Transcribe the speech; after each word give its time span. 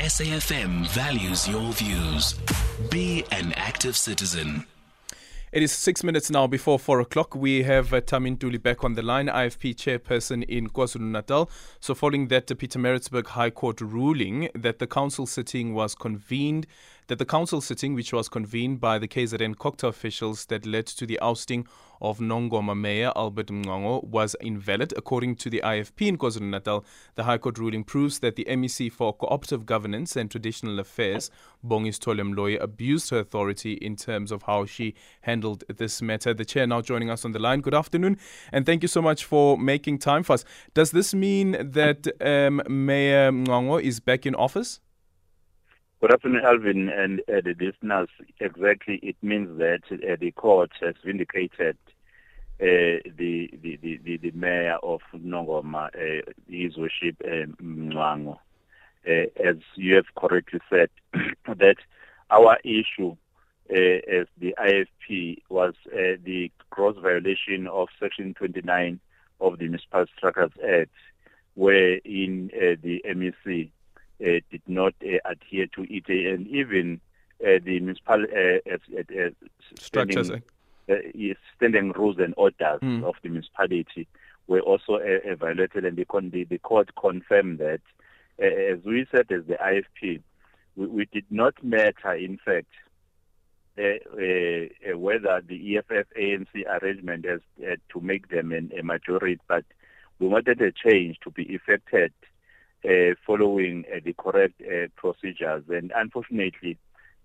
SAFM 0.00 0.88
values 0.88 1.46
your 1.46 1.72
views. 1.74 2.34
Be 2.90 3.22
an 3.32 3.52
active 3.52 3.98
citizen. 3.98 4.64
It 5.52 5.62
is 5.62 5.72
six 5.72 6.02
minutes 6.02 6.30
now 6.30 6.46
before 6.46 6.78
four 6.78 7.00
o'clock. 7.00 7.34
We 7.34 7.64
have 7.64 7.92
uh, 7.92 8.00
Thami 8.00 8.38
Ntuli 8.38 8.62
back 8.62 8.82
on 8.82 8.94
the 8.94 9.02
line, 9.02 9.26
IFP 9.26 9.74
chairperson 9.74 10.42
in 10.44 10.70
KwaZulu 10.70 11.10
Natal. 11.10 11.50
So, 11.80 11.94
following 11.94 12.28
that, 12.28 12.46
the 12.46 12.54
Pietermaritzburg 12.54 13.26
High 13.26 13.50
Court 13.50 13.82
ruling 13.82 14.48
that 14.54 14.78
the 14.78 14.86
council 14.86 15.26
sitting 15.26 15.74
was 15.74 15.94
convened, 15.94 16.66
that 17.10 17.18
the 17.18 17.26
council 17.26 17.60
sitting, 17.60 17.92
which 17.94 18.12
was 18.12 18.28
convened 18.28 18.80
by 18.80 18.96
the 18.96 19.08
KZN 19.08 19.56
Cogta 19.56 19.88
officials 19.88 20.46
that 20.46 20.64
led 20.64 20.86
to 20.86 21.04
the 21.04 21.18
ousting 21.20 21.66
of 22.00 22.20
Nongoma 22.20 22.78
Mayor 22.78 23.10
Albert 23.16 23.48
Mncwango, 23.48 24.04
was 24.04 24.36
invalid. 24.40 24.94
According 24.96 25.34
to 25.36 25.50
the 25.50 25.60
IFP 25.64 26.06
in 26.06 26.18
KwaZulu 26.18 26.42
Natal, 26.42 26.84
the 27.16 27.24
High 27.24 27.38
Court 27.38 27.58
ruling 27.58 27.82
proves 27.82 28.20
that 28.20 28.36
the 28.36 28.44
MEC 28.44 28.92
for 28.92 29.12
Cooperative 29.12 29.66
Governance 29.66 30.14
and 30.14 30.30
Traditional 30.30 30.78
Affairs, 30.78 31.32
Bongi 31.66 31.88
Sithole-Moloi, 31.88 32.62
abused 32.62 33.10
her 33.10 33.18
authority 33.18 33.72
in 33.72 33.96
terms 33.96 34.30
of 34.30 34.44
how 34.44 34.64
she 34.64 34.94
handled 35.22 35.64
this 35.66 36.00
matter. 36.00 36.32
The 36.32 36.44
chair 36.44 36.68
now 36.68 36.80
joining 36.80 37.10
us 37.10 37.24
on 37.24 37.32
the 37.32 37.40
line. 37.40 37.60
Good 37.60 37.74
afternoon, 37.74 38.18
and 38.52 38.64
thank 38.64 38.82
you 38.82 38.88
so 38.88 39.02
much 39.02 39.24
for 39.24 39.58
making 39.58 39.98
time 39.98 40.22
for 40.22 40.34
us. 40.34 40.44
Does 40.74 40.92
this 40.92 41.12
mean 41.12 41.72
that 41.72 42.06
um, 42.20 42.62
Mayor 42.68 43.32
Mncwango 43.32 43.82
is 43.82 43.98
back 43.98 44.26
in 44.26 44.36
office? 44.36 44.78
Good 46.00 46.14
afternoon, 46.14 46.40
Alvin, 46.46 46.88
and 46.88 47.20
uh, 47.28 47.42
the 47.44 47.54
listeners. 47.60 48.08
Exactly, 48.40 49.00
it 49.02 49.16
means 49.20 49.58
that 49.58 49.82
uh, 49.92 50.16
the 50.18 50.30
court 50.30 50.70
has 50.80 50.94
vindicated 51.04 51.76
uh, 52.58 53.04
the, 53.18 53.50
the, 53.62 53.78
the, 53.82 54.16
the, 54.16 54.30
mayor 54.30 54.78
of 54.82 55.00
Nongoma, 55.14 55.88
uh, 55.88 56.32
His 56.48 56.78
Worship 56.78 57.20
uh, 57.22 58.32
Uh, 59.06 59.26
as 59.46 59.56
you 59.74 59.96
have 59.96 60.06
correctly 60.16 60.60
said, 60.70 60.88
that 61.44 61.76
our 62.30 62.56
issue 62.64 63.14
uh, 63.70 64.20
as 64.20 64.26
the 64.38 64.54
IFP 64.58 65.42
was 65.50 65.74
the 65.92 66.50
gross 66.70 66.96
violation 67.02 67.66
of 67.66 67.88
Section 68.00 68.32
29 68.32 69.00
of 69.42 69.58
the 69.58 69.64
Municipal 69.64 70.06
Structures 70.16 70.52
Act, 70.66 70.92
where 71.56 71.96
in 72.06 72.48
the 72.82 73.02
MEC 73.06 73.70
did 74.20 74.62
not 74.66 74.94
uh, 75.02 75.18
adhere 75.24 75.66
to 75.66 75.86
it, 75.88 76.08
and 76.08 76.46
even 76.48 77.00
uh, 77.42 77.58
the 77.64 77.80
municipal 77.80 78.24
structures, 79.78 80.30
standing 81.56 81.92
rules 81.92 82.18
and 82.18 82.34
orders 82.36 82.80
mm. 82.80 83.04
of 83.04 83.14
the 83.22 83.28
municipality 83.28 84.06
were 84.46 84.60
also 84.60 84.98
violated, 85.38 85.84
and 85.84 85.96
the, 85.96 86.06
the, 86.32 86.44
the 86.44 86.58
court 86.58 86.90
confirmed 87.00 87.58
that. 87.58 87.80
as 88.38 88.84
we 88.84 89.06
said, 89.10 89.30
as 89.30 89.44
the 89.46 89.54
IFP, 89.54 90.20
we, 90.76 90.86
we 90.86 91.04
did 91.06 91.24
not 91.30 91.54
matter, 91.62 92.12
in 92.12 92.38
fact, 92.44 92.66
uh, 93.78 93.82
uh, 93.82 94.98
whether 94.98 95.40
the 95.46 95.78
EFF 95.78 96.06
ANC 96.18 96.48
arrangement 96.68 97.24
has 97.24 97.40
uh, 97.62 97.76
to 97.90 98.00
make 98.00 98.28
them 98.28 98.52
an, 98.52 98.70
a 98.78 98.82
majority, 98.82 99.40
but 99.48 99.64
we 100.18 100.26
wanted 100.26 100.60
a 100.60 100.72
change 100.72 101.18
to 101.24 101.30
be 101.30 101.44
effected 101.44 102.12
uh, 102.12 102.29
following 103.26 103.84
uh, 103.92 104.00
the 104.04 104.14
correct 104.14 104.60
uh, 104.62 104.86
procedures. 104.96 105.64
And 105.68 105.92
unfortunately, 105.94 106.78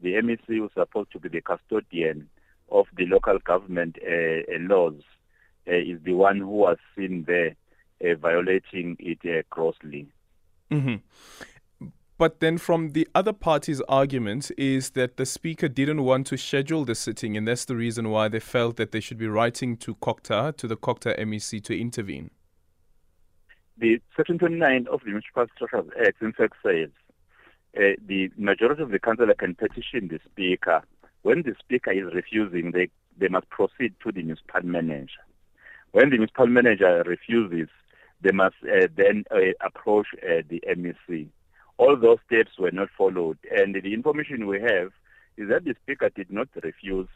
the 0.00 0.14
MEC 0.14 0.60
was 0.60 0.70
supposed 0.74 1.12
to 1.12 1.18
be 1.18 1.28
the 1.28 1.40
custodian 1.40 2.28
of 2.70 2.86
the 2.96 3.06
local 3.06 3.38
government 3.38 3.98
uh, 4.02 4.10
uh, 4.10 4.58
laws 4.60 5.02
uh, 5.68 5.74
is 5.74 6.00
the 6.04 6.12
one 6.12 6.38
who 6.38 6.46
was 6.46 6.78
seen 6.96 7.24
there 7.26 7.56
violating 8.16 8.96
it 8.98 9.48
grossly. 9.50 10.08
Mm-hmm. 10.70 11.86
But 12.16 12.40
then, 12.40 12.56
from 12.58 12.90
the 12.90 13.08
other 13.14 13.32
party's 13.32 13.80
argument, 13.82 14.50
is 14.56 14.90
that 14.90 15.16
the 15.16 15.26
speaker 15.26 15.68
didn't 15.68 16.02
want 16.02 16.26
to 16.28 16.36
schedule 16.36 16.84
the 16.84 16.94
sitting, 16.94 17.36
and 17.36 17.48
that's 17.48 17.64
the 17.64 17.76
reason 17.76 18.08
why 18.10 18.28
they 18.28 18.40
felt 18.40 18.76
that 18.76 18.92
they 18.92 19.00
should 19.00 19.18
be 19.18 19.26
writing 19.26 19.76
to 19.78 19.94
COGTA, 19.96 20.56
to 20.58 20.66
the 20.66 20.76
COGTA 20.76 21.18
MEC, 21.18 21.62
to 21.64 21.78
intervene 21.78 22.30
the 23.80 24.00
Section 24.14 24.38
29 24.38 24.86
of 24.92 25.00
the 25.00 25.06
Municipal 25.06 25.46
Structures 25.54 25.90
Act, 26.06 26.20
in 26.20 26.32
fact, 26.32 26.54
says 26.62 26.90
uh, 27.76 27.96
the 28.06 28.30
majority 28.36 28.82
of 28.82 28.90
the 28.90 28.98
councillor 28.98 29.34
can 29.34 29.54
petition 29.54 30.08
the 30.08 30.20
speaker. 30.30 30.82
When 31.22 31.42
the 31.42 31.54
speaker 31.58 31.90
is 31.90 32.12
refusing, 32.14 32.72
they, 32.72 32.90
they 33.18 33.28
must 33.28 33.48
proceed 33.48 33.94
to 34.04 34.12
the 34.12 34.22
municipal 34.22 34.62
manager. 34.62 35.24
When 35.92 36.10
the 36.10 36.16
municipal 36.18 36.46
manager 36.46 37.02
refuses, 37.06 37.68
they 38.20 38.32
must 38.32 38.56
uh, 38.64 38.86
then 38.94 39.24
uh, 39.30 39.52
approach 39.64 40.08
uh, 40.22 40.42
the 40.46 40.62
MEC. 40.68 41.28
All 41.78 41.96
those 41.96 42.18
steps 42.26 42.58
were 42.58 42.72
not 42.72 42.88
followed, 42.96 43.38
and 43.50 43.74
the 43.74 43.94
information 43.94 44.46
we 44.46 44.60
have 44.60 44.92
is 45.38 45.48
that 45.48 45.64
the 45.64 45.74
speaker 45.82 46.10
did 46.10 46.30
not 46.30 46.48
refuse, 46.62 47.08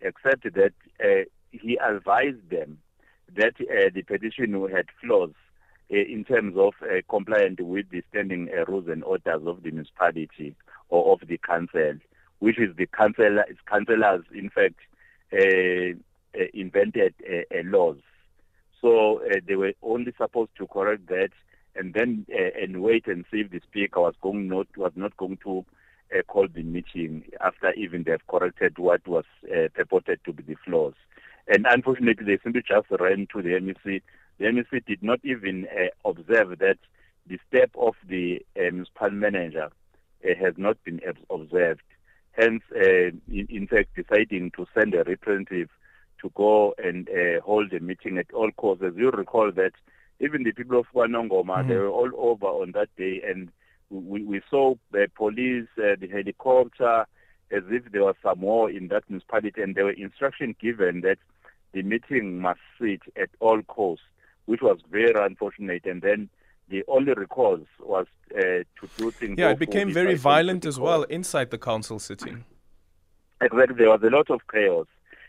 except 0.00 0.44
that 0.44 0.72
uh, 1.04 1.24
he 1.50 1.76
advised 1.78 2.48
them 2.48 2.78
that 3.34 3.54
uh, 3.60 3.90
the 3.92 4.02
petition 4.02 4.52
had 4.70 4.86
flaws 5.00 5.32
in 5.96 6.24
terms 6.24 6.56
of 6.56 6.74
uh, 6.82 7.02
compliant 7.08 7.60
with 7.60 7.90
the 7.90 8.02
standing 8.10 8.48
uh, 8.50 8.64
rules 8.64 8.88
and 8.88 9.04
orders 9.04 9.42
of 9.46 9.62
the 9.62 9.70
municipality 9.70 10.54
or 10.88 11.12
of 11.12 11.20
the 11.28 11.38
council, 11.38 11.94
which 12.38 12.58
is 12.58 12.74
the 12.76 12.86
council, 12.86 13.38
councillors, 13.66 14.24
in 14.34 14.50
fact, 14.50 14.76
invented 16.54 17.14
laws. 17.64 17.98
So 18.80 19.22
they 19.46 19.54
were 19.54 19.74
only 19.82 20.12
supposed 20.18 20.50
to 20.58 20.66
correct 20.66 21.06
that 21.08 21.30
and 21.74 21.94
then 21.94 22.26
and 22.34 22.82
wait 22.82 23.06
and 23.06 23.24
see 23.30 23.40
if 23.40 23.50
the 23.50 23.60
speaker 23.60 24.00
was 24.00 24.14
going 24.20 24.48
not 24.48 24.66
was 24.76 24.92
not 24.94 25.16
going 25.16 25.38
to 25.44 25.64
uh, 26.14 26.22
call 26.22 26.46
the 26.48 26.62
meeting 26.62 27.24
after 27.40 27.72
even 27.74 28.02
they've 28.02 28.26
corrected 28.26 28.78
what 28.78 29.06
was 29.06 29.24
uh, 29.50 29.68
purported 29.74 30.20
to 30.24 30.32
be 30.32 30.42
the 30.42 30.56
flaws. 30.64 30.94
And 31.48 31.66
unfortunately, 31.68 32.24
they 32.24 32.42
simply 32.42 32.62
just 32.66 32.90
ran 32.90 33.26
to 33.32 33.42
the 33.42 33.50
MEC 33.50 34.02
the 34.42 34.48
MEC 34.48 34.84
did 34.86 35.02
not 35.04 35.20
even 35.22 35.68
uh, 35.70 36.08
observe 36.08 36.58
that 36.58 36.78
the 37.28 37.38
step 37.48 37.70
of 37.78 37.94
the 38.08 38.44
uh, 38.56 38.62
municipal 38.72 39.10
manager 39.10 39.70
uh, 40.24 40.34
has 40.34 40.54
not 40.56 40.82
been 40.82 41.00
observed. 41.30 41.82
Hence, 42.32 42.62
uh, 42.74 43.12
in, 43.30 43.46
in, 43.48 43.68
fact, 43.68 43.90
deciding 43.94 44.50
to 44.56 44.66
send 44.76 44.94
a 44.94 45.04
representative 45.04 45.68
to 46.20 46.32
go 46.34 46.74
and 46.82 47.08
uh, 47.08 47.40
hold 47.44 47.72
a 47.72 47.78
meeting 47.78 48.18
at 48.18 48.32
all 48.32 48.50
costs. 48.56 48.82
As 48.84 48.94
you 48.96 49.10
recall 49.12 49.52
that 49.52 49.74
even 50.18 50.42
the 50.42 50.50
people 50.50 50.80
of 50.80 50.86
KwaNongoma, 50.92 51.44
mm-hmm. 51.44 51.68
they 51.68 51.76
were 51.76 51.88
all 51.88 52.10
over 52.16 52.46
on 52.46 52.72
that 52.72 52.88
day, 52.96 53.22
and 53.24 53.48
we, 53.90 54.24
we 54.24 54.40
saw 54.50 54.74
the 54.90 55.06
police, 55.14 55.68
uh, 55.78 55.94
the 56.00 56.08
helicopter, 56.08 57.06
as 57.52 57.62
if 57.68 57.92
there 57.92 58.02
was 58.02 58.16
some 58.20 58.40
war 58.40 58.68
in 58.68 58.88
that 58.88 59.04
municipality, 59.08 59.62
and 59.62 59.76
there 59.76 59.84
were 59.84 59.92
instructions 59.92 60.56
given 60.60 61.02
that 61.02 61.18
the 61.74 61.82
meeting 61.82 62.40
must 62.40 62.60
sit 62.80 63.02
at 63.16 63.30
all 63.38 63.62
costs 63.62 64.04
which 64.46 64.60
was 64.62 64.78
very 64.90 65.12
unfortunate. 65.14 65.84
And 65.86 66.02
then 66.02 66.28
the 66.68 66.84
only 66.88 67.12
recourse 67.14 67.66
was 67.80 68.06
uh, 68.34 68.40
to 68.40 68.88
do 68.96 69.10
things. 69.10 69.38
Yeah, 69.38 69.50
it 69.50 69.58
became 69.58 69.92
very 69.92 70.14
violent 70.14 70.64
as 70.64 70.78
well 70.78 71.02
inside 71.04 71.50
the 71.50 71.58
council 71.58 71.98
sitting. 71.98 72.44
Exactly, 73.40 73.76
there 73.76 73.90
was 73.90 74.02
a 74.02 74.10
lot 74.10 74.30
of 74.30 74.40
chaos. 74.50 74.86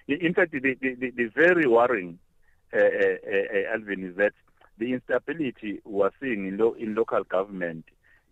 In 0.07 0.33
fact, 0.33 0.51
the, 0.51 0.59
the, 0.59 1.11
the, 1.15 1.31
very 1.33 1.65
worrying, 1.65 2.19
uh, 2.73 2.77
uh, 2.77 2.81
uh, 2.81 3.73
Alvin, 3.73 4.03
is 4.03 4.15
that 4.17 4.33
the 4.77 4.93
instability 4.93 5.81
we're 5.85 6.11
seeing 6.21 6.47
in, 6.47 6.57
lo- 6.57 6.75
in 6.77 6.93
local 6.93 7.23
government, 7.23 7.85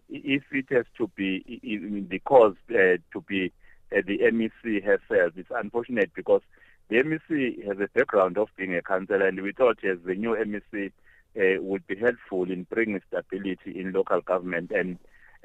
if 0.10 0.44
it 0.52 0.66
has 0.70 0.86
to 0.98 1.08
be 1.16 1.60
in 1.64 2.08
the 2.10 2.20
cause 2.20 2.56
uh, 2.72 2.98
to 3.14 3.22
be 3.28 3.52
uh, 3.96 4.02
the 4.06 4.20
MEC 4.20 4.84
herself, 4.84 5.34
it's 5.36 5.52
unfortunate 5.56 6.12
because 6.14 6.42
the 6.92 6.98
MEC 6.98 7.66
has 7.66 7.78
a 7.80 7.88
background 7.98 8.38
of 8.38 8.50
being 8.58 8.76
a 8.76 8.82
councillor, 8.82 9.26
and 9.26 9.42
we 9.42 9.54
thought 9.54 9.82
as 9.86 9.98
the 10.06 10.14
new 10.14 10.36
MEC 10.36 10.92
uh, 11.38 11.62
would 11.62 11.88
be 11.88 11.96
helpful 11.96 12.52
in 12.52 12.68
bringing 12.70 13.00
stability 13.08 13.80
in 13.80 13.94
local 13.94 14.20
government. 14.20 14.72
And 14.72 15.00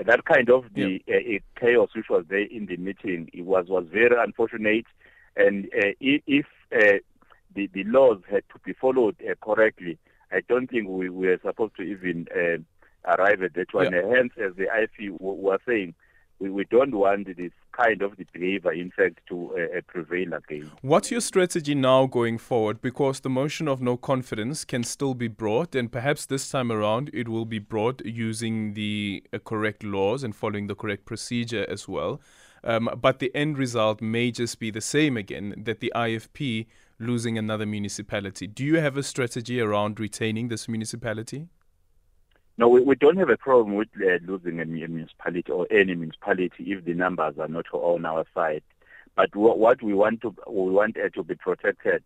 that 0.05 0.25
kind 0.25 0.51
of 0.51 0.65
the 0.75 1.01
yeah. 1.07 1.19
uh, 1.19 1.61
chaos 1.61 1.91
which 1.95 2.11
was 2.11 2.25
there 2.29 2.41
in 2.41 2.67
the 2.67 2.77
meeting 2.77 3.31
it 3.33 3.43
was 3.43 3.67
was 3.69 3.87
very 3.89 4.17
unfortunate. 4.21 4.87
And 5.37 5.67
uh, 5.67 5.95
if 6.01 6.47
uh, 6.75 6.99
the 7.55 7.71
the 7.73 7.85
laws 7.85 8.23
had 8.29 8.43
to 8.53 8.59
be 8.65 8.73
followed 8.73 9.15
uh, 9.23 9.37
correctly, 9.41 9.99
I 10.33 10.41
don't 10.49 10.69
think 10.69 10.89
we 10.89 11.09
were 11.11 11.39
supposed 11.45 11.77
to 11.77 11.83
even 11.83 12.27
uh, 12.35 12.59
arrive 13.09 13.45
at 13.45 13.55
that 13.55 13.73
one. 13.73 13.93
Yeah. 13.93 14.03
hence, 14.13 14.33
as 14.37 14.57
the 14.57 14.65
IFP 14.65 15.21
was 15.21 15.61
saying, 15.65 15.95
we, 16.39 16.51
we 16.51 16.65
don't 16.65 16.95
want 16.95 17.27
this 17.37 17.53
kind 17.73 18.03
of 18.03 18.13
behavior, 18.33 18.73
in 18.73 18.91
fact, 18.91 19.21
to 19.29 19.55
uh, 19.57 19.79
uh, 19.79 19.81
prevail 19.87 20.35
again. 20.35 20.71
What's 20.83 21.11
your 21.11 21.21
strategy 21.21 21.75
now 21.75 22.07
going 22.07 22.39
forward? 22.39 22.81
Because 22.81 23.21
the 23.21 23.31
motion 23.31 23.69
of 23.69 23.81
no 23.81 23.97
confidence 23.97 24.65
can 24.65 24.85
still 24.85 25.15
be 25.15 25.29
brought, 25.29 25.75
and 25.75 25.91
perhaps 25.91 26.27
this 26.27 26.49
time 26.51 26.71
around 26.71 27.11
it 27.13 27.29
will 27.29 27.45
be 27.45 27.59
brought 27.59 28.05
using 28.05 28.75
the 28.75 29.23
uh, 29.33 29.39
correct 29.39 29.83
laws 29.83 30.23
and 30.23 30.35
following 30.35 30.67
the 30.67 30.75
correct 30.75 31.05
procedure 31.05 31.67
as 31.69 31.89
well. 31.89 32.21
Um, 32.65 32.91
but 33.01 33.21
the 33.21 33.35
end 33.35 33.59
result 33.59 34.01
may 34.01 34.31
just 34.31 34.59
be 34.59 34.71
the 34.71 34.81
same 34.81 35.17
again 35.17 35.55
that 35.57 35.81
the 35.81 35.93
IFP 35.95 36.67
losing 36.99 37.39
another 37.39 37.67
municipality. 37.67 38.47
Do 38.47 38.65
you 38.65 38.81
have 38.81 38.97
a 38.97 39.03
strategy 39.03 39.61
around 39.61 40.01
retaining 40.01 40.49
this 40.49 40.69
municipality? 40.69 41.49
No, 42.59 42.69
we, 42.69 42.81
we 42.81 42.95
don't 42.95 43.19
have 43.19 43.29
a 43.29 43.37
problem 43.37 43.75
with 43.75 43.89
uh, 44.01 44.19
losing 44.25 44.61
a 44.61 44.65
municipality 44.65 45.53
or 45.53 45.67
any 45.71 45.95
municipality 45.95 46.55
if 46.59 46.85
the 46.85 46.95
numbers 46.95 47.35
are 47.39 47.49
not 47.49 47.67
on 47.73 48.07
our 48.07 48.25
side. 48.35 48.63
But 49.15 49.33
w- 49.33 49.55
what 49.55 49.83
we 49.83 49.93
want 49.93 50.23
to 50.23 50.35
we 50.49 50.71
want 50.71 50.97
uh, 50.97 51.11
to 51.11 51.23
be 51.23 51.35
protected 51.35 52.03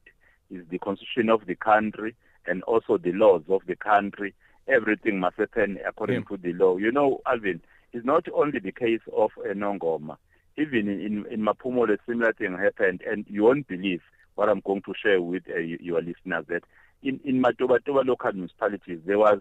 is 0.51 0.65
the 0.69 0.79
constitution 0.79 1.31
of 1.31 1.47
the 1.47 1.55
country 1.55 2.17
and 2.47 2.63
also 2.65 2.99
the 2.99 3.13
laws 3.13 3.43
of 3.49 3.63
the 3.67 3.77
country. 3.77 4.35
Everything 4.67 5.21
must 5.21 5.37
happen 5.37 5.79
according 5.87 6.25
yeah. 6.29 6.37
to 6.37 6.43
the 6.43 6.53
law. 6.53 6.77
You 6.77 6.91
know, 6.91 7.21
Alvin, 7.27 7.61
it's 7.93 8.05
not 8.05 8.27
only 8.35 8.59
the 8.59 8.73
case 8.73 9.01
of 9.17 9.31
uh, 9.39 9.53
Nongoma. 9.55 10.17
Even 10.57 10.89
in, 10.89 11.01
in, 11.01 11.27
in 11.31 11.41
Maphumulo, 11.43 11.95
a 11.95 11.99
similar 12.07 12.33
thing 12.33 12.57
happened, 12.59 13.03
and 13.09 13.25
you 13.29 13.45
won't 13.45 13.69
believe 13.69 14.03
what 14.35 14.49
I'm 14.49 14.61
going 14.61 14.83
to 14.83 14.95
share 15.01 15.23
with 15.23 15.45
uh, 15.49 15.59
your 15.59 16.03
listeners 16.03 16.45
that 16.49 16.65
in, 17.03 17.21
in 17.25 17.43
Matoba 17.43 17.79
local 17.87 18.33
municipalities, 18.33 19.01
there 19.07 19.19
was 19.19 19.41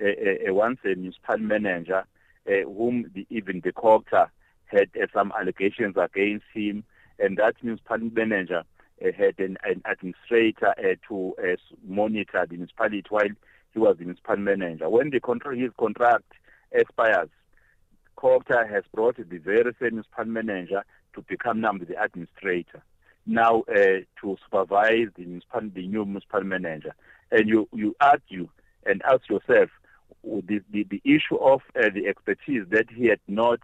once 0.00 0.78
a 0.84 0.94
municipal 0.94 1.38
manager 1.38 2.04
uh, 2.48 2.62
whom 2.64 3.10
the, 3.14 3.26
even 3.30 3.60
the 3.64 3.72
court 3.72 4.06
had 4.66 4.88
uh, 5.00 5.06
some 5.12 5.32
allegations 5.38 5.96
against 5.96 6.44
him, 6.52 6.84
and 7.18 7.38
that 7.38 7.54
municipal 7.62 7.98
manager 7.98 8.62
uh, 9.04 9.08
had 9.16 9.38
an, 9.38 9.56
an 9.64 9.82
administrator 9.84 10.74
to 11.08 11.34
monitor 11.86 12.46
the 12.48 12.56
municipality 12.56 13.04
while 13.08 13.28
he 13.72 13.78
was 13.78 13.96
the 13.98 14.04
municipal 14.04 14.36
manager. 14.36 14.88
When 14.88 15.10
the 15.10 15.20
contract, 15.20 15.58
his 15.58 15.70
contract 15.78 16.32
expires, 16.72 17.28
COGTA 18.16 18.68
has 18.70 18.84
brought 18.94 19.16
the 19.16 19.38
very 19.38 19.74
same 19.80 19.94
municipal 19.94 20.24
manager 20.24 20.84
to 21.14 21.22
become 21.22 21.60
now 21.60 21.72
the 21.72 22.02
administrator, 22.02 22.82
now 23.26 23.62
uh, 23.68 24.00
to 24.20 24.36
supervise 24.44 25.08
the, 25.16 25.24
municipal, 25.24 25.62
the 25.74 25.86
new 25.86 26.04
municipal 26.04 26.42
manager. 26.42 26.94
And 27.30 27.48
you, 27.48 27.68
you 27.72 27.94
argue 28.00 28.48
and 28.84 29.02
ask 29.02 29.28
yourself, 29.28 29.68
the, 30.26 30.60
the, 30.70 30.84
the 30.84 31.00
issue 31.04 31.36
of 31.36 31.62
uh, 31.76 31.88
the 31.94 32.06
expertise 32.06 32.64
that 32.70 32.86
he 32.90 33.06
had 33.06 33.20
not 33.28 33.60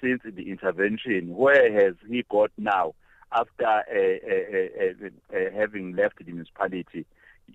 since 0.00 0.20
the 0.24 0.50
intervention, 0.50 1.34
where 1.34 1.72
has 1.72 1.94
he 2.08 2.24
got 2.30 2.50
now 2.58 2.94
after 3.32 3.64
uh, 3.64 3.76
uh, 4.28 5.06
uh, 5.06 5.36
uh 5.36 5.50
having 5.56 5.96
left 5.96 6.18
the 6.18 6.24
municipality? 6.24 7.06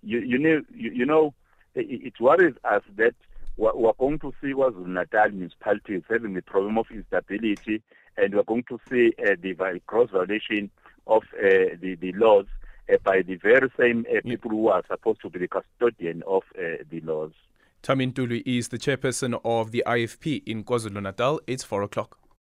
You, 0.02 0.20
you 0.20 0.38
know, 0.38 0.62
you, 0.74 0.92
you 0.92 1.06
know, 1.06 1.34
it, 1.76 2.08
it 2.08 2.20
worries 2.20 2.56
us 2.64 2.84
that 2.96 3.16
we're 3.58 3.94
going 3.94 4.20
to 4.20 4.34
see 4.42 4.54
was 4.54 4.74
Natal 4.78 5.30
municipalities 5.30 6.04
having 6.10 6.34
the 6.34 6.42
problem 6.42 6.78
of 6.78 6.86
instability, 6.92 7.82
and 8.16 8.36
we're 8.36 8.44
going 8.44 8.64
to 8.70 8.80
see 8.90 9.14
uh, 9.20 9.36
the 9.42 9.82
cross-violation 9.88 10.70
of 11.08 11.24
uh, 11.34 11.76
the, 11.82 11.98
the 12.00 12.12
laws 12.14 12.46
uh, 12.92 12.98
by 13.04 13.24
the 13.24 13.36
very 13.36 13.72
same 13.80 14.06
people 14.24 14.52
who 14.52 14.68
are 14.68 14.84
supposed 14.88 15.22
to 15.22 15.30
be 15.30 15.40
the 15.40 15.48
custodian 15.48 16.24
of 16.28 16.44
the 16.56 17.02
laws. 17.02 17.32
Thami 17.88 18.12
Ntuli 18.12 18.44
is 18.46 18.68
the 18.68 18.78
chairperson 18.78 19.40
of 19.46 19.72
the 19.72 19.82
IFP 19.88 20.44
in 20.46 20.66
KwaZulu 20.66 21.02
Natal. 21.02 21.40
It's 21.48 21.64
4 21.64 21.84
o'clock. 21.84 22.20